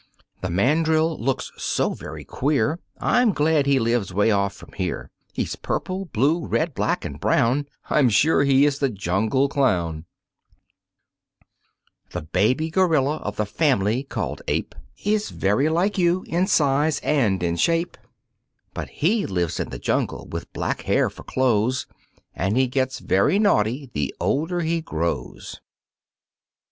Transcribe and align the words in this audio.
The 0.41 0.49
mandrill 0.49 1.15
looks 1.19 1.51
so 1.57 1.93
very 1.93 2.23
queer 2.25 2.79
I'm 2.99 3.33
glad 3.33 3.67
he 3.67 3.77
lives 3.77 4.11
way 4.11 4.31
off 4.31 4.53
from 4.55 4.71
here; 4.71 5.11
He's 5.31 5.55
purple, 5.55 6.05
blue, 6.05 6.43
red, 6.47 6.73
black 6.73 7.05
and 7.05 7.19
brown, 7.19 7.67
I'm 7.87 8.09
sure 8.09 8.43
he 8.43 8.65
is 8.65 8.79
the 8.79 8.89
jungle 8.89 9.47
clown. 9.47 10.05
The 12.13 12.23
baby 12.23 12.71
gorilla, 12.71 13.17
of 13.17 13.35
the 13.35 13.45
family 13.45 14.01
called 14.01 14.41
Ape, 14.47 14.73
Is 15.05 15.29
very 15.29 15.69
like 15.69 15.99
you 15.99 16.23
in 16.27 16.47
size 16.47 16.99
and 17.03 17.43
in 17.43 17.55
shape, 17.55 17.95
But 18.73 18.89
he 18.89 19.27
lives 19.27 19.59
in 19.59 19.69
the 19.69 19.77
jungle 19.77 20.25
with 20.31 20.51
black 20.51 20.81
hair 20.81 21.11
for 21.11 21.21
clothes 21.23 21.85
And 22.33 22.57
he 22.57 22.65
gets 22.65 22.97
very 22.97 23.37
naughty 23.37 23.91
the 23.93 24.15
older 24.19 24.61
he 24.61 24.81
grows. 24.81 25.61